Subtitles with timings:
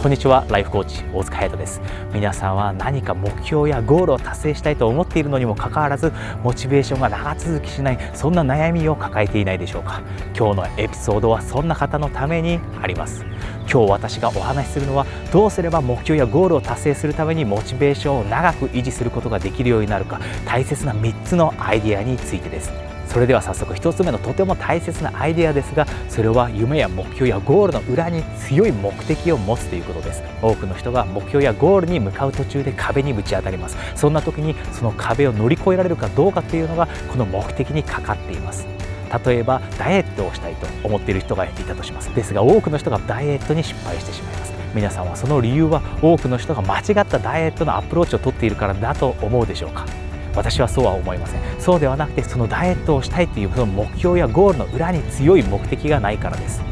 [0.00, 0.46] こんにちは。
[0.48, 1.82] ライフコーチ大塚隼人です。
[2.14, 6.10] 皆さんは何か目標やゴールを達成したいと思っているのにもかかわらず
[6.42, 10.00] モチベーションが長続きしないそんな悩みを抱えていないでしょうか。
[10.34, 13.26] 今日のエピソードはそんな方のためにあります。
[13.70, 22.89] 今日私がお話しするのはどうすれば目標やゴールを達成するためにモチベーションを長く維持することができるようになるか大切な3つのアイデアについてです。
[23.10, 30.22] それでは早速1つ目のとても大切なアイデアですがそれは夢や目標やゴールの裏に強い目的を持つということです。
[30.40, 33.76] 多くの人が目標やゴールに向かう途中で壁にぶち当たります。
[33.96, 38.68] そんな時にその壁を乗り越えられるかどうかというのがこの目的にかかっています。
[39.26, 42.14] 例えばダイエットをしたいと思っている人がいたとします。
[42.14, 44.52] ですが多くの人がダイエットに失敗してしまいます。
[44.72, 49.84] 皆さんはその理由は多くの人が間違ったダイエットのアプローチをとっているからだと思うでしょうか？
[50.40, 51.40] 私はそうは思いません。
[51.60, 56.62] そうではなくてそのダイエットをしたいというその目標やゴールの裏に強い目的がないからです。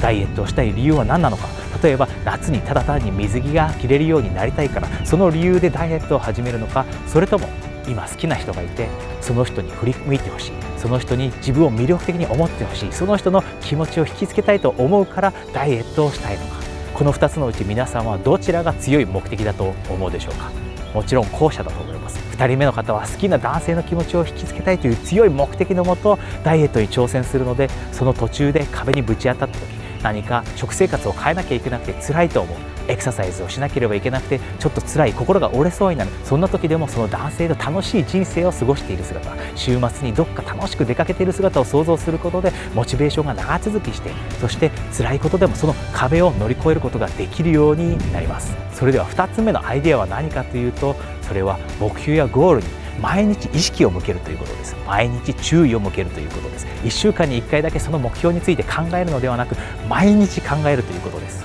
[0.00, 1.46] ダイエットをしたい理由は何なのか。
[1.80, 7.46] 例えば夏にただ単に水着が着れるようになりたいからその理由でダイエットを始めるのかそれとも
[7.86, 8.88] 今好きな人がいて
[9.20, 10.52] その人に振り向いてほしい。
[10.76, 12.92] その人に自分を魅力的に思ってほしい。
[12.92, 16.56] その人の気持ちを引きつけたいと思うからダイエットをしたいのか。
[16.94, 20.50] この2つのうち皆さんはどちらが強い目的だと思うでしょうか。
[20.94, 22.23] もちろん後者だと思います。
[22.34, 29.66] 2人目の方は好きな男性の気持ちを引きつけたいという強い目的のもとダイエットに挑戦するのでその途中で壁にぶち当たった時
[30.02, 32.73] 何か食生活を変えなきゃいけなくて辛いと思う。
[32.88, 48.54] エクササイズをしなければいけなくてちょっと辛い心が折れそうになるそんな時でもその男性と楽しい人生を過ごしている姿週末にどっか楽しく出かけている姿を想像することでモチベーションが長続きしてそして辛いことでもその壁を乗り越えることができるようになります。
[48.72, 52.68] それでは2つ目のアイデアは何かというとそれは目標やゴールに
[53.00, 54.76] 毎日意識を向けるということです。
[54.86, 56.66] 毎日注意を向けるということです。
[56.84, 59.56] 1週間に1回だけその目標について考えるのではなく
[59.88, 61.43] 毎日考えるということです。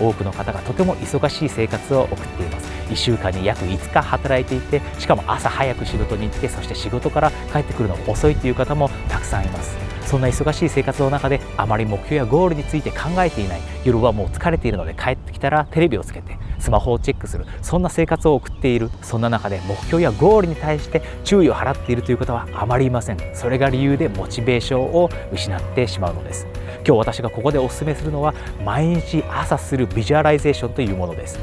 [0.00, 2.70] 多くの方がとても忙しい生活を送っています。
[2.90, 9.76] 1週間に約5日働いていてしかも朝早く仕事に行ってそして仕事から帰ってくるの遅いという方もたくさんいます。
[10.06, 23.18] そんな忙しい生活の中であまり目標やゴールについて考えていない夜はもう疲れているので帰ってきたらテレビをつけてスマホをチェックするそんな生活を送っているそんな中で目標やゴールに対して注意を払っているという方はあまりいません。
[23.34, 26.46] それが理由でモチベーションを失ってしまうのです。
[26.86, 28.32] 今日私がここでお勧めするのは
[28.64, 31.36] 毎日朝するビジュアライゼーションというものです。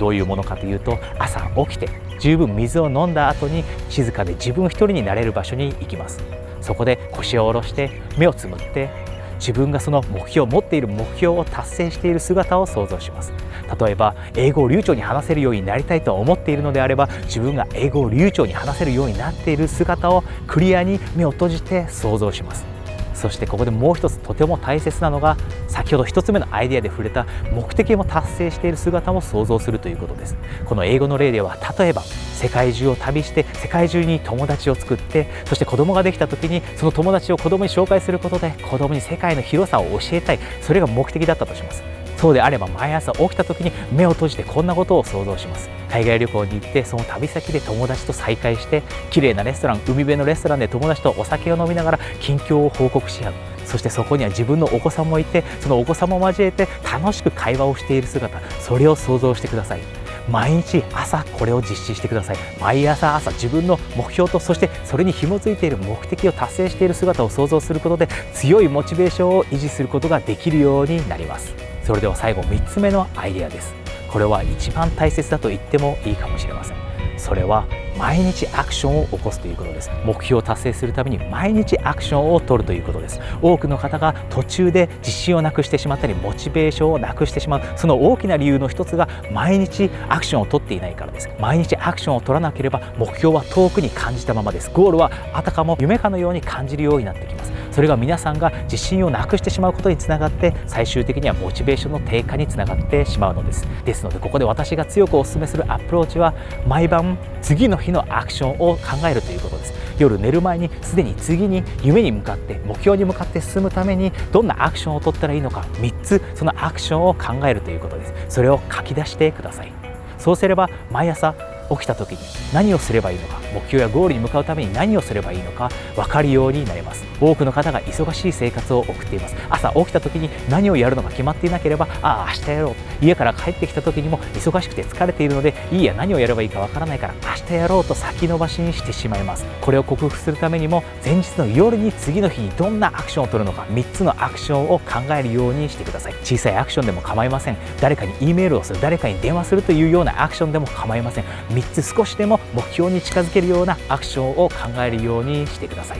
[0.00, 1.88] どういうものかというと朝起きて
[2.18, 6.20] 十分水を飲んだ後に静かで自分一人になれる場所に行きます。
[6.60, 8.90] そこで腰を下ろして目をつむって
[9.38, 13.32] 自分がその目標持っている目標を達成している姿を想像します。
[13.80, 22.77] 例えば英語を流暢に話せるようになりたいと思っているのであれば自分が英語を流暢に話せるようになっている姿をクリアに目を閉じて想像します。
[23.18, 25.36] そしてここでもう一つとても大切なのが
[25.66, 30.36] 先ほど1つ目のアイデアで触れた目的も達成している姿も想像するということです。
[30.64, 40.38] この英語の例では例えば世界中を旅して世界中に友達を作ってそして子供ができた時にその友達を子供に紹介することで子供に世界の広さを教えたい。
[40.62, 41.82] それが目的だったとします。
[42.18, 45.70] そうであれば毎朝起きた時に目を閉じてこんなことを想像します。
[45.88, 53.32] 海外旅行に行ってその旅先で友達と再会して綺麗なレストラン海辺のレストランで友達とお酒を飲みながら近況を報告し合う。
[53.64, 58.40] そしてそこには自分のお子さんもいてそのお子さんも交えて楽しく会話をしている姿。
[58.60, 59.80] それを想像してください
[60.28, 62.36] 毎日朝これを実施してください。
[62.60, 71.67] 毎朝朝自分の目標とそしてそれに紐づいている目的を達成している姿を想像することで強いモチベーションを維持することができるようになります。
[71.88, 73.72] それでは最後3つ目のアイデアです。
[74.12, 76.76] これは一番大切だと言ってもいいかもしれません。
[77.16, 77.66] それは
[77.98, 79.90] 毎日アクションを起こすということです。
[80.04, 83.20] 目標を達成するために毎日アクションを取るということです。
[83.42, 87.62] 多くの方が途中で自信をなくしてしまったりモチベーションをなくしてしまう。
[87.76, 91.28] その大きな理由の一つが毎日アクションを取っていないからです。
[91.40, 94.70] 毎日アクションを取らなければ目標は遠くに感じたままです。
[94.72, 97.52] ゴールはあたかも夢かのように感じるようになってきます。
[97.72, 103.66] それが皆さんが自信をなくしてしまうことにつながって最終的にはモチベーションの低下につながってしまうのです。
[103.84, 106.34] ですのでここで私が強くお勧めするアプローチは
[106.66, 109.74] 毎晩次の日のアクションを考えるということです。
[109.98, 118.14] 夜寝る前にすでに次に夢に向かって目標に向かって進むためにどんなアクションを取ったらいいのか3つそのアクションを考えるということです。
[118.28, 119.72] それを書き出してください。
[120.18, 121.34] そうすれば毎朝
[121.70, 122.18] 起きた時に
[122.52, 127.04] 何をすればいいのか目標やゴールに向かうために何をすればいいのか分かるようになります。
[127.20, 129.34] 多くの方が忙しい生活を送っています。
[129.50, 133.04] 朝起きた時に何をやるのか決まっていなければああ明日やろう。
[133.04, 139.44] 家から帰ってきた時にも忙しくて疲れているのでいいや何をやればいいか分からないから明日やろうと先延ばしにしてしまいます。
[139.60, 146.14] これを克服するためにも前日の夜に次の日にどんなアクションを取るのか3つのアクションを考えるようにしてください。
[146.22, 147.56] 小さいアクションでも構いません。
[147.80, 151.24] 誰かに E メールをする誰かに電話するというようなアクションでも構いません。
[151.58, 155.98] 3つ少しでも目標に近づけるようなアクションを考えるようにしてください。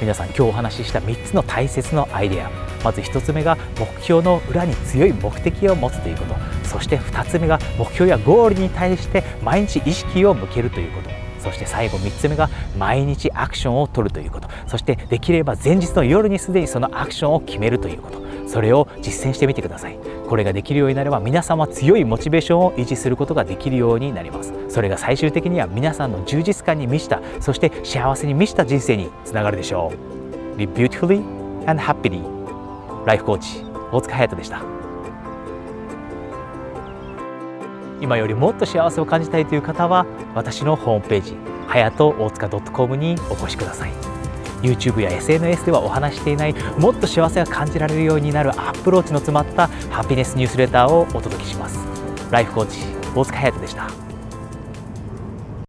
[0.00, 2.50] 皆さん今日お話しした3つの大切なアイデア。
[2.84, 6.34] まず1つ目が目標の裏に強い目的を持つということ。
[6.64, 11.10] そして2つ目が目標やゴールに対して毎日意識を向けるということ。
[11.40, 14.48] そして最後3つ目が毎日アクションを取るということ。
[14.66, 18.27] そしてできれば前日の夜にすでにそのアクションを決めるということ。
[18.48, 19.98] それを実践してみてください。
[20.28, 24.52] これができるようになれば皆さんは強いモチベーションを維持することができるようになります。
[24.68, 27.20] それが最終的には皆さんの充実感に満ちた。
[27.40, 29.92] そして幸せに満ちた人生につながるでしょ
[30.56, 30.58] う。
[30.58, 31.22] Live beautifully
[31.66, 32.22] and happily.
[33.06, 34.62] ライフコーチ大塚隼人でした。
[38.00, 41.36] 今よりもっと幸せを感じたいという方は私のホームページ
[41.66, 44.17] はやと大塚 .com にお越しください。
[44.62, 51.78] YouTube や SNS ではお話していないもっと幸せが感じられるようになるアプローチの詰まったハピネスニュースレターをお届けします。
[52.30, 52.80] ライフコーチ
[53.14, 54.07] 大塚隼人でした。